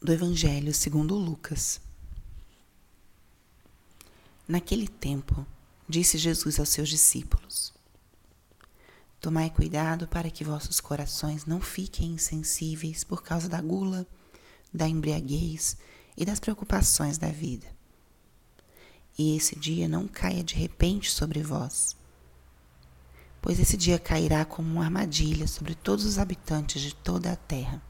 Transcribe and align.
do 0.00 0.12
Evangelho 0.12 0.72
segundo 0.72 1.14
Lucas. 1.14 1.80
Naquele 4.46 4.88
tempo, 4.88 5.46
disse 5.88 6.16
Jesus 6.16 6.58
aos 6.58 6.68
seus 6.68 6.88
discípulos: 6.88 7.72
Tomai 9.20 9.50
cuidado 9.50 10.06
para 10.08 10.30
que 10.30 10.44
vossos 10.44 10.80
corações 10.80 11.44
não 11.44 11.60
fiquem 11.60 12.12
insensíveis 12.12 13.04
por 13.04 13.22
causa 13.22 13.48
da 13.48 13.60
gula, 13.60 14.06
da 14.72 14.88
embriaguez 14.88 15.76
e 16.16 16.24
das 16.24 16.40
preocupações 16.40 17.18
da 17.18 17.28
vida. 17.28 17.66
E 19.18 19.36
esse 19.36 19.58
dia 19.58 19.88
não 19.88 20.06
caia 20.06 20.44
de 20.44 20.54
repente 20.54 21.10
sobre 21.10 21.42
vós 21.42 21.98
pois 23.40 23.60
esse 23.60 23.76
dia 23.76 23.98
cairá 23.98 24.44
como 24.44 24.70
uma 24.70 24.84
armadilha 24.84 25.46
sobre 25.46 25.74
todos 25.74 26.04
os 26.04 26.18
habitantes 26.18 26.82
de 26.82 26.94
toda 26.94 27.32
a 27.32 27.36
terra. 27.36 27.82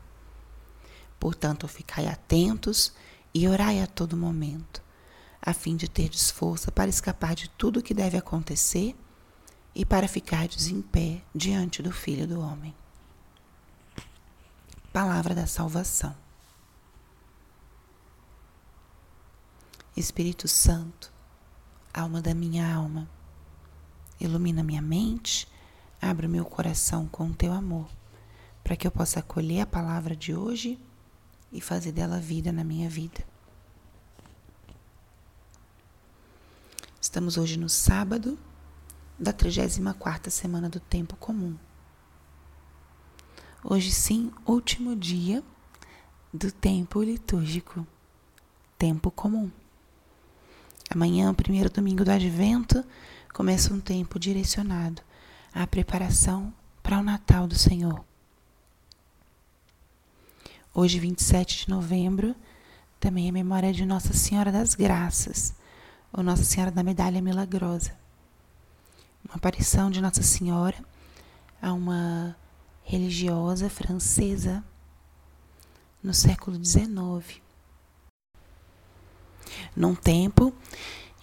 Portanto, 1.19 1.67
ficai 1.67 2.07
atentos 2.07 2.93
e 3.35 3.49
orai 3.49 3.81
a 3.81 3.87
todo 3.87 4.17
momento, 4.17 4.83
a 5.41 5.53
fim 5.53 5.77
de 5.77 5.89
terdes 5.89 6.31
força 6.31 6.71
para 6.71 6.89
escapar 6.89 7.35
de 7.35 7.49
tudo 7.51 7.81
o 7.81 7.83
que 7.83 7.95
deve 7.95 8.17
acontecer 8.17 8.97
e 9.75 9.85
para 9.85 10.09
ficardes 10.09 10.69
em 10.69 10.81
pé 10.81 11.23
diante 11.35 11.83
do 11.83 11.93
Filho 11.93 12.27
do 12.27 12.41
Homem. 12.41 12.75
Palavra 14.93 15.35
da 15.35 15.47
Salvação. 15.47 16.17
Espírito 19.97 20.47
Santo, 20.47 21.13
alma 21.93 22.23
da 22.23 22.33
minha 22.33 22.73
alma, 22.73 23.09
Ilumina 24.21 24.65
minha 24.65 24.83
mente, 24.83 25.47
abre 26.03 26.27
o 26.27 26.31
meu 26.31 26.45
coração 26.45 27.07
com 27.07 27.29
o 27.29 27.35
teu 27.35 27.53
amor, 27.53 27.89
para 28.65 28.75
que 28.75 28.85
eu 28.87 28.91
possa 28.91 29.21
acolher 29.21 29.61
a 29.61 29.67
palavra 29.67 30.17
de 30.17 30.35
hoje 30.35 30.79
e 31.53 31.61
fazer 31.61 31.93
dela 31.93 32.19
vida 32.19 32.53
na 32.53 32.65
minha 32.65 32.89
vida. 32.89 33.25
Estamos 37.01 37.37
hoje 37.39 37.59
no 37.59 37.69
sábado 37.69 38.39
da 39.19 39.33
34ª 39.33 40.31
semana 40.31 40.69
do 40.69 40.79
tempo 40.79 41.17
comum. 41.17 41.57
Hoje 43.65 43.91
sim, 43.91 44.31
último 44.47 44.95
dia 44.95 45.43
do 46.33 46.53
tempo 46.53 47.03
litúrgico, 47.03 47.87
tempo 48.79 49.11
comum. 49.11 49.51
Amanhã, 50.91 51.35
primeiro 51.35 51.71
domingo 51.71 52.05
do 52.05 52.11
advento, 52.11 52.85
começa 53.33 53.75
um 53.75 53.81
tempo 53.81 54.19
direcionado 54.19 55.03
à 55.53 55.67
preparação 55.67 56.53
para 56.83 56.99
o 56.99 57.03
Natal 57.03 57.47
do 57.47 57.55
Senhor. 57.55 58.08
Hoje, 60.81 61.01
27 61.01 61.65
de 61.65 61.71
novembro, 61.71 62.37
também 63.01 63.27
é 63.27 63.33
memória 63.33 63.73
de 63.73 63.85
Nossa 63.85 64.13
Senhora 64.13 64.53
das 64.53 64.77
Graças, 64.77 65.53
ou 66.13 66.23
Nossa 66.23 66.45
Senhora 66.45 66.71
da 66.71 66.85
Medalha 66.85 67.21
Milagrosa. 67.21 67.91
Uma 69.25 69.35
aparição 69.35 69.91
de 69.91 70.01
Nossa 70.01 70.23
Senhora 70.23 70.77
a 71.61 71.73
uma 71.73 72.37
religiosa 72.85 73.69
francesa 73.69 74.63
no 76.01 76.15
século 76.15 76.65
XIX. 76.65 77.43
Num 79.75 79.97
tempo 79.97 80.55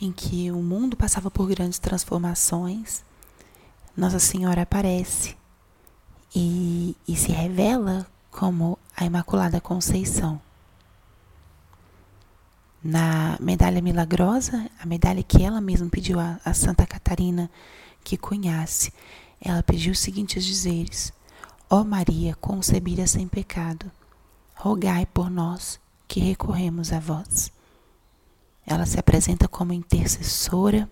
em 0.01 0.11
que 0.11 0.51
o 0.51 0.61
mundo 0.61 0.97
passava 0.97 1.31
por 1.31 1.47
grandes 1.47 1.79
transformações, 1.79 3.05
Nossa 3.95 4.19
Senhora 4.19 4.63
aparece 4.63 5.37
e, 6.35 6.93
e 7.07 7.15
se 7.15 7.31
revela 7.31 8.05
como 8.29 8.77
a 8.95 9.05
Imaculada 9.05 9.59
Conceição. 9.59 10.41
Na 12.81 13.37
medalha 13.41 13.81
milagrosa, 13.81 14.69
a 14.79 14.85
medalha 14.85 15.23
que 15.23 15.43
ela 15.43 15.59
mesma 15.59 15.89
pediu 15.89 16.19
a, 16.19 16.39
a 16.45 16.53
Santa 16.53 16.85
Catarina 16.85 17.49
que 18.03 18.15
cunhasse, 18.15 18.93
ela 19.41 19.63
pediu 19.63 19.91
os 19.91 19.99
seguintes 19.99 20.45
dizeres: 20.45 21.11
Ó 21.69 21.83
Maria, 21.83 22.35
concebida 22.35 23.07
sem 23.07 23.27
pecado, 23.27 23.91
rogai 24.53 25.05
por 25.07 25.29
nós 25.29 25.79
que 26.07 26.19
recorremos 26.19 26.93
a 26.93 26.99
vós. 26.99 27.51
Ela 28.65 28.85
se 28.85 28.99
apresenta 28.99 29.47
como 29.47 29.73
intercessora, 29.73 30.89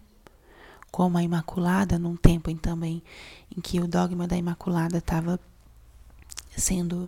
como 0.92 1.18
a 1.18 1.24
Imaculada, 1.24 1.98
num 1.98 2.16
tempo 2.16 2.50
em 2.50 2.58
também 2.58 3.02
em 3.56 3.62
que 3.62 3.80
o 3.80 3.88
dogma 3.88 4.28
da 4.28 4.36
Imaculada 4.36 4.98
estava 4.98 5.40
sendo 6.56 7.08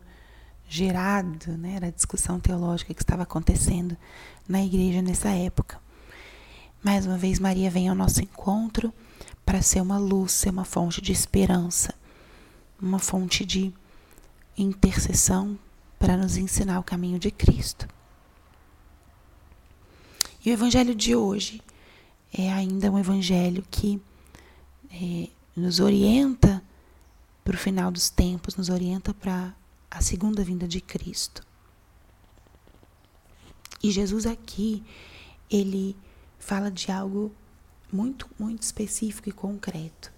gerado, 0.67 1.57
né, 1.57 1.75
era 1.75 1.87
a 1.87 1.91
discussão 1.91 2.39
teológica 2.39 2.93
que 2.93 3.01
estava 3.01 3.23
acontecendo 3.23 3.95
na 4.47 4.63
igreja 4.63 5.01
nessa 5.01 5.29
época. 5.29 5.79
Mais 6.83 7.05
uma 7.05 7.17
vez, 7.17 7.39
Maria 7.39 7.69
vem 7.69 7.89
ao 7.89 7.95
nosso 7.95 8.21
encontro 8.21 8.93
para 9.45 9.61
ser 9.61 9.81
uma 9.81 9.97
luz, 9.97 10.31
ser 10.31 10.49
uma 10.49 10.65
fonte 10.65 11.01
de 11.01 11.11
esperança, 11.11 11.93
uma 12.81 12.99
fonte 12.99 13.45
de 13.45 13.73
intercessão 14.57 15.57
para 15.97 16.17
nos 16.17 16.37
ensinar 16.37 16.79
o 16.79 16.83
caminho 16.83 17.17
de 17.17 17.31
Cristo. 17.31 17.87
E 20.45 20.49
o 20.49 20.53
evangelho 20.53 20.93
de 20.93 21.15
hoje 21.15 21.61
é 22.31 22.51
ainda 22.51 22.91
um 22.91 22.99
evangelho 22.99 23.63
que 23.71 23.99
é, 24.91 25.29
nos 25.55 25.79
orienta 25.79 26.61
para 27.43 27.55
o 27.55 27.57
final 27.57 27.91
dos 27.91 28.09
tempos, 28.09 28.55
nos 28.55 28.69
orienta 28.69 29.13
para 29.13 29.53
a 29.95 30.01
segunda 30.01 30.43
vinda 30.43 30.67
de 30.67 30.81
Cristo. 30.81 31.41
E 33.81 33.89
Jesus 33.89 34.25
aqui, 34.25 34.83
ele 35.49 35.95
fala 36.37 36.69
de 36.69 36.91
algo 36.91 37.33
muito, 37.91 38.29
muito 38.37 38.61
específico 38.61 39.29
e 39.29 39.31
concreto. 39.31 40.11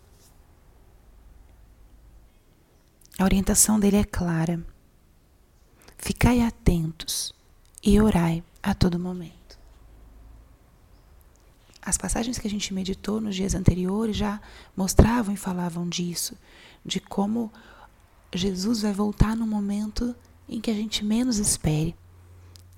A 3.20 3.24
orientação 3.24 3.80
dele 3.80 3.98
é 3.98 4.04
clara. 4.04 4.66
Ficai 5.96 6.42
atentos 6.42 7.34
e 7.84 8.02
orai 8.02 8.44
a 8.64 8.74
todo 8.74 9.00
momento. 9.00 9.60
As 11.82 11.98
passagens 11.98 12.40
que 12.40 12.48
a 12.48 12.50
gente 12.50 12.74
meditou 12.74 13.22
nos 13.22 13.36
dias 13.36 13.54
anteriores 13.54 14.18
já 14.18 14.42
mostravam 14.76 15.34
e 15.34 15.38
falavam 15.38 15.88
disso, 15.88 16.36
de 16.84 17.00
como 17.00 17.52
Jesus 18.34 18.82
vai 18.82 18.94
voltar 18.94 19.36
no 19.36 19.48
momento 19.48 20.16
em 20.48 20.60
que 20.60 20.70
a 20.70 20.74
gente 20.74 21.04
menos 21.04 21.38
espere. 21.38 21.96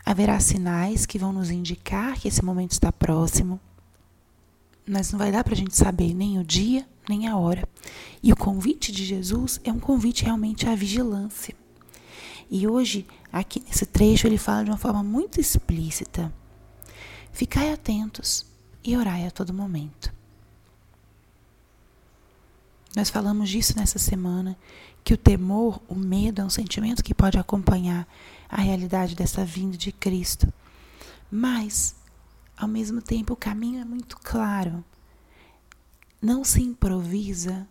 Haverá 0.05 0.39
sinais 0.39 1.05
que 1.05 1.19
vão 1.19 1.33
nos 1.33 1.49
indicar 1.49 2.19
que 2.19 2.27
esse 2.27 2.43
momento 2.43 2.71
está 2.71 2.91
próximo, 2.91 3.59
mas 4.87 5.11
não 5.11 5.19
vai 5.19 5.31
dar 5.31 5.43
para 5.43 5.53
a 5.53 5.57
gente 5.57 5.75
saber 5.75 6.13
nem 6.13 6.39
o 6.39 6.43
dia, 6.43 6.87
nem 7.07 7.27
a 7.27 7.37
hora. 7.37 7.67
E 8.21 8.31
o 8.31 8.35
convite 8.35 8.91
de 8.91 9.05
Jesus 9.05 9.59
é 9.63 9.71
um 9.71 9.79
convite 9.79 10.23
realmente 10.23 10.67
à 10.67 10.75
vigilância. 10.75 11.55
E 12.49 12.67
hoje, 12.67 13.05
aqui 13.31 13.61
nesse 13.65 13.85
trecho, 13.85 14.25
ele 14.25 14.37
fala 14.37 14.63
de 14.63 14.71
uma 14.71 14.77
forma 14.77 15.03
muito 15.03 15.39
explícita: 15.39 16.33
ficai 17.31 17.71
atentos 17.71 18.45
e 18.83 18.97
orai 18.97 19.27
a 19.27 19.31
todo 19.31 19.53
momento. 19.53 20.18
Nós 22.99 23.09
falamos 23.09 23.49
disso 23.49 23.77
nessa 23.77 23.97
semana, 23.97 24.57
que 25.05 25.13
o 25.13 25.17
temor, 25.17 25.81
o 25.87 25.95
medo 25.95 26.41
é 26.41 26.43
um 26.43 26.49
sentimento 26.49 27.01
que 27.01 27.13
pode 27.13 27.39
acompanhar 27.39 28.05
a 28.49 28.59
realidade 28.59 29.15
dessa 29.15 29.45
vinda 29.45 29.77
de 29.77 29.89
Cristo. 29.93 30.51
Mas, 31.31 31.95
ao 32.57 32.67
mesmo 32.67 33.01
tempo, 33.01 33.31
o 33.31 33.37
caminho 33.37 33.79
é 33.79 33.85
muito 33.85 34.17
claro. 34.17 34.83
Não 36.21 36.43
se 36.43 36.61
improvisa 36.61 37.65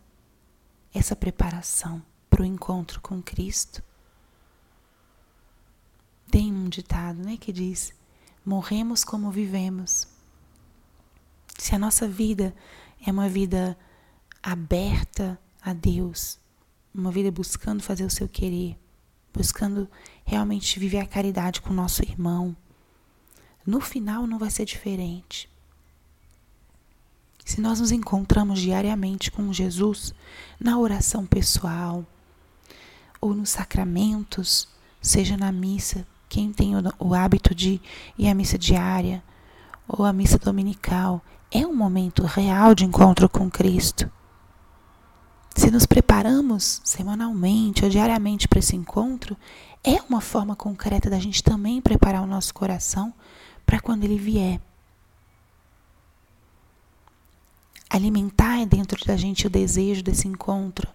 essa 0.95 1.15
preparação 1.15 2.03
para 2.31 2.41
o 2.41 2.47
encontro 2.47 2.99
com 3.03 3.21
Cristo. 3.21 3.83
Tem 6.31 6.51
um 6.51 6.71
ditado 6.71 7.23
né, 7.23 7.37
que 7.37 7.53
diz: 7.53 7.93
morremos 8.43 9.05
como 9.05 9.31
vivemos. 9.31 10.09
Se 11.59 11.75
a 11.75 11.79
nossa 11.79 12.09
vida 12.09 12.55
é 13.07 13.13
uma 13.13 13.29
vida 13.29 13.77
aberta 14.43 15.39
a 15.63 15.73
Deus, 15.73 16.39
uma 16.95 17.11
vida 17.11 17.31
buscando 17.31 17.83
fazer 17.83 18.05
o 18.05 18.11
seu 18.11 18.29
querer, 18.29 18.77
buscando 19.33 19.89
realmente 20.25 20.79
viver 20.79 20.99
a 20.99 21.07
caridade 21.07 21.61
com 21.61 21.71
o 21.71 21.77
nosso 21.77 22.03
irmão, 22.03 22.57
no 23.67 23.81
final 23.81 24.27
não 24.27 24.39
vai 24.39 24.51
ser 24.51 24.65
diferente. 24.65 25.49
Se 27.45 27.61
nós 27.61 27.81
nos 27.81 27.93
encontramos 27.93 28.61
diariamente 28.61 29.31
com 29.31 29.53
Jesus 29.53 30.13
na 30.61 30.79
oração 30.79 31.27
pessoal 31.27 32.05
ou 33.21 33.35
nos 33.35 33.51
sacramentos, 33.51 34.69
seja 35.01 35.37
na 35.37 35.51
missa, 35.51 36.07
quem 36.29 36.53
tem 36.53 36.75
o, 36.99 37.15
hábito 37.15 37.55
de 37.55 37.81
ir 38.19 38.29
à 38.29 38.35
missa 38.35 38.59
diária 38.59 39.23
ou 39.87 40.05
à 40.05 40.13
missa 40.13 40.39
dominical, 40.39 41.23
é 41.51 41.67
um 41.67 41.75
momento 41.75 42.23
real 42.25 42.75
de 42.75 42.85
encontro 42.85 43.29
com 43.29 43.51
Cristo. 43.51 44.11
Se 45.59 45.73
nos 45.73 45.87
preparamos 45.87 46.81
semanalmente 46.85 47.83
ou 47.83 47.91
diariamente 47.91 48.47
para 48.47 48.61
esse 48.61 48.77
encontro, 48.77 49.37
é 49.83 50.01
uma 50.03 50.21
forma 50.21 50.55
concreta 50.55 51.11
da 51.11 51.19
gente 51.19 51.43
também 51.43 51.81
preparar 51.81 52.23
o 52.23 52.29
nosso 52.29 52.55
coração 52.55 53.13
para 53.67 53.81
quando 53.81 54.05
ele 54.05 54.17
vier. 54.17 54.61
Alimentar 57.91 58.67
dentro 58.67 59.05
da 59.05 59.17
gente 59.17 59.49
o 59.49 59.51
desejo 59.51 60.01
desse 60.01 60.29
encontro, 60.29 60.89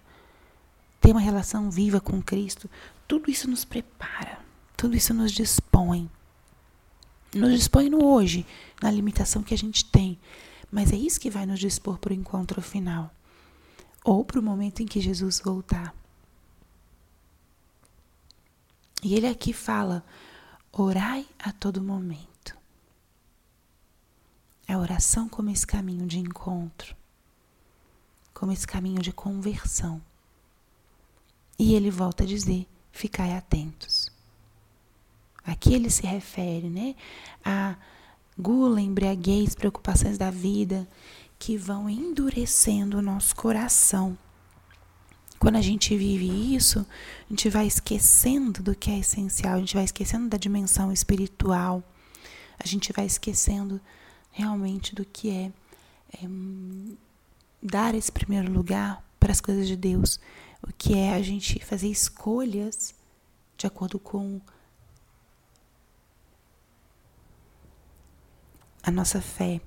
ter 0.98 1.10
uma 1.10 1.20
relação 1.20 1.70
viva 1.70 2.00
com 2.00 2.22
Cristo, 2.22 2.68
tudo 3.06 3.30
isso 3.30 3.50
nos 3.50 3.66
prepara, 3.66 4.38
tudo 4.78 4.96
isso 4.96 5.12
nos 5.12 5.30
dispõe. 5.30 6.10
Nos 7.34 7.52
dispõe 7.52 7.90
no 7.90 8.02
hoje, 8.02 8.46
na 8.80 8.90
limitação 8.90 9.42
que 9.42 9.52
a 9.52 9.58
gente 9.58 9.84
tem. 9.84 10.18
Mas 10.72 10.90
é 10.90 10.96
isso 10.96 11.20
que 11.20 11.28
vai 11.28 11.44
nos 11.44 11.60
dispor 11.60 11.98
para 11.98 12.12
o 12.12 12.16
encontro 12.16 12.62
final 12.62 13.10
ou 14.04 14.22
para 14.22 14.38
o 14.38 14.42
momento 14.42 14.82
em 14.82 14.86
que 14.86 15.00
Jesus 15.00 15.40
voltar. 15.42 15.94
E 19.02 19.14
ele 19.14 19.26
aqui 19.26 19.52
fala: 19.52 20.04
orai 20.70 21.26
a 21.38 21.50
todo 21.50 21.82
momento. 21.82 22.56
A 24.68 24.78
oração 24.78 25.28
como 25.28 25.50
esse 25.50 25.66
caminho 25.66 26.06
de 26.06 26.18
encontro, 26.18 26.94
como 28.32 28.52
esse 28.52 28.66
caminho 28.66 29.00
de 29.00 29.12
conversão. 29.12 30.00
E 31.58 31.74
ele 31.74 31.90
volta 31.90 32.24
a 32.24 32.26
dizer: 32.26 32.66
ficai 32.92 33.32
atentos. 33.32 34.12
Aqui 35.44 35.74
ele 35.74 35.90
se 35.90 36.06
refere 36.06 36.70
né, 36.70 36.94
a 37.44 37.76
gula, 38.38 38.80
embriaguez, 38.80 39.54
preocupações 39.54 40.16
da 40.16 40.30
vida 40.30 40.88
que 41.38 41.56
vão 41.56 41.88
endurecendo 41.88 42.98
o 42.98 43.02
nosso 43.02 43.34
coração. 43.36 44.16
Quando 45.38 45.56
a 45.56 45.60
gente 45.60 45.96
vive 45.96 46.54
isso, 46.54 46.86
a 47.26 47.28
gente 47.28 47.50
vai 47.50 47.66
esquecendo 47.66 48.62
do 48.62 48.74
que 48.74 48.90
é 48.90 48.98
essencial, 48.98 49.54
a 49.54 49.58
gente 49.58 49.74
vai 49.74 49.84
esquecendo 49.84 50.28
da 50.28 50.38
dimensão 50.38 50.90
espiritual, 50.90 51.82
a 52.58 52.66
gente 52.66 52.92
vai 52.92 53.04
esquecendo 53.04 53.80
realmente 54.30 54.94
do 54.94 55.04
que 55.04 55.30
é, 55.30 55.52
é 56.14 56.28
dar 57.62 57.94
esse 57.94 58.10
primeiro 58.10 58.50
lugar 58.50 59.04
para 59.20 59.32
as 59.32 59.40
coisas 59.40 59.66
de 59.66 59.76
Deus, 59.76 60.18
o 60.62 60.72
que 60.72 60.94
é 60.94 61.14
a 61.14 61.22
gente 61.22 61.62
fazer 61.64 61.88
escolhas 61.88 62.94
de 63.56 63.66
acordo 63.66 63.98
com 63.98 64.40
a 68.82 68.90
nossa 68.90 69.20
fé. 69.20 69.60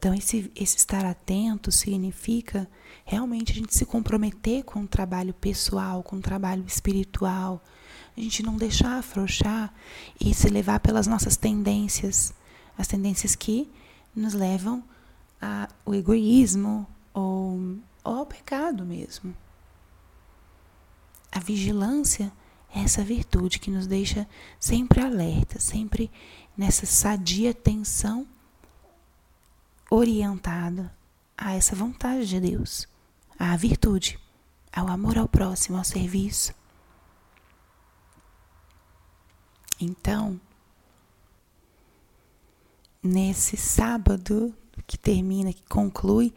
Então, 0.00 0.14
esse, 0.14 0.50
esse 0.56 0.78
estar 0.78 1.04
atento 1.04 1.70
significa 1.70 2.66
realmente 3.04 3.52
a 3.52 3.54
gente 3.54 3.76
se 3.76 3.84
comprometer 3.84 4.64
com 4.64 4.80
o 4.80 4.88
trabalho 4.88 5.34
pessoal, 5.34 6.02
com 6.02 6.16
o 6.16 6.22
trabalho 6.22 6.64
espiritual, 6.66 7.62
a 8.16 8.18
gente 8.18 8.42
não 8.42 8.56
deixar 8.56 8.98
afrouxar 8.98 9.70
e 10.18 10.32
se 10.32 10.48
levar 10.48 10.80
pelas 10.80 11.06
nossas 11.06 11.36
tendências, 11.36 12.32
as 12.78 12.88
tendências 12.88 13.36
que 13.36 13.70
nos 14.16 14.32
levam 14.32 14.82
ao 15.84 15.94
egoísmo 15.94 16.86
ou, 17.12 17.60
ou 18.02 18.14
ao 18.14 18.24
pecado 18.24 18.86
mesmo. 18.86 19.36
A 21.30 21.40
vigilância 21.40 22.32
é 22.74 22.80
essa 22.80 23.04
virtude 23.04 23.58
que 23.58 23.70
nos 23.70 23.86
deixa 23.86 24.26
sempre 24.58 25.02
alerta, 25.02 25.60
sempre 25.60 26.10
nessa 26.56 26.86
sadia 26.86 27.52
tensão 27.52 28.26
orientada 29.90 30.96
a 31.36 31.54
essa 31.54 31.74
vontade 31.74 32.26
de 32.28 32.38
Deus, 32.38 32.86
à 33.36 33.56
virtude, 33.56 34.18
ao 34.72 34.86
amor 34.86 35.18
ao 35.18 35.28
próximo, 35.28 35.76
ao 35.76 35.84
serviço. 35.84 36.54
Então, 39.80 40.40
nesse 43.02 43.56
sábado 43.56 44.54
que 44.86 44.96
termina, 44.96 45.52
que 45.52 45.64
conclui 45.68 46.32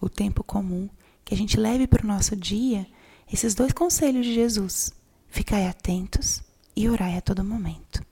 o 0.00 0.08
tempo 0.08 0.42
comum, 0.42 0.88
que 1.24 1.32
a 1.32 1.36
gente 1.36 1.58
leve 1.58 1.86
para 1.86 2.04
o 2.04 2.08
nosso 2.08 2.34
dia 2.34 2.86
esses 3.32 3.54
dois 3.54 3.72
conselhos 3.72 4.26
de 4.26 4.34
Jesus: 4.34 4.92
ficai 5.28 5.68
atentos 5.68 6.42
e 6.74 6.88
orai 6.88 7.16
a 7.16 7.20
todo 7.20 7.44
momento. 7.44 8.04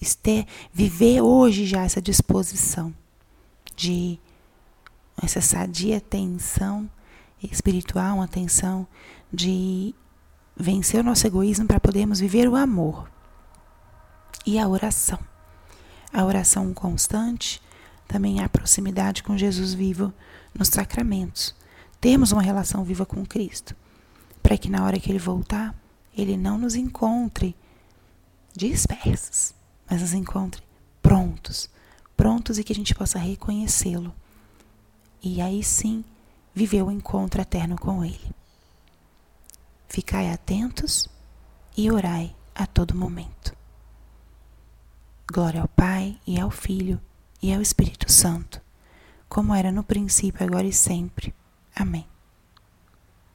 Este, 0.00 0.46
viver 0.72 1.20
hoje 1.20 1.66
já 1.66 1.82
essa 1.82 2.00
disposição 2.00 2.94
de 3.76 4.18
essa 5.22 5.40
sadia 5.40 6.00
tensão 6.00 6.90
espiritual, 7.42 8.16
uma 8.16 8.28
tensão 8.28 8.86
de 9.32 9.94
vencer 10.56 11.00
o 11.00 11.04
nosso 11.04 11.26
egoísmo 11.26 11.66
para 11.66 11.78
podermos 11.78 12.18
viver 12.18 12.48
o 12.48 12.56
amor. 12.56 13.10
E 14.44 14.58
a 14.58 14.66
oração. 14.66 15.18
A 16.12 16.24
oração 16.24 16.72
constante 16.72 17.60
também 18.06 18.42
a 18.42 18.48
proximidade 18.48 19.22
com 19.22 19.36
Jesus 19.36 19.74
vivo 19.74 20.12
nos 20.54 20.68
sacramentos. 20.68 21.54
Temos 22.00 22.32
uma 22.32 22.42
relação 22.42 22.84
viva 22.84 23.04
com 23.04 23.26
Cristo, 23.26 23.74
para 24.42 24.56
que 24.56 24.70
na 24.70 24.84
hora 24.84 24.98
que 25.00 25.10
ele 25.10 25.18
voltar, 25.18 25.74
ele 26.16 26.36
não 26.36 26.56
nos 26.56 26.74
encontre 26.74 27.56
dispersos, 28.56 29.54
mas 29.90 30.00
nos 30.00 30.12
encontre 30.12 30.62
prontos, 31.02 31.68
prontos 32.16 32.58
e 32.58 32.64
que 32.64 32.72
a 32.72 32.76
gente 32.76 32.94
possa 32.94 33.18
reconhecê-lo. 33.18 34.14
E 35.22 35.40
aí 35.40 35.62
sim 35.62 36.04
viver 36.54 36.82
o 36.82 36.90
encontro 36.90 37.40
eterno 37.40 37.76
com 37.76 38.04
Ele. 38.04 38.34
Ficai 39.88 40.32
atentos 40.32 41.08
e 41.76 41.90
orai 41.90 42.34
a 42.54 42.66
todo 42.66 42.94
momento. 42.94 43.54
Glória 45.30 45.60
ao 45.60 45.68
Pai 45.68 46.18
e 46.26 46.40
ao 46.40 46.50
Filho 46.50 47.00
e 47.42 47.52
ao 47.52 47.60
Espírito 47.60 48.10
Santo, 48.10 48.60
como 49.28 49.54
era 49.54 49.70
no 49.70 49.82
princípio, 49.82 50.46
agora 50.46 50.66
e 50.66 50.72
sempre. 50.72 51.34
Amém. 51.74 52.06